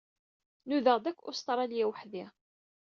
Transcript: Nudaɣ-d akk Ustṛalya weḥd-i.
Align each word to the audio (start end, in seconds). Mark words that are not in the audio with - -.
Nudaɣ-d 0.67 1.05
akk 1.09 1.19
Ustṛalya 1.29 1.83
weḥd-i. 1.89 2.25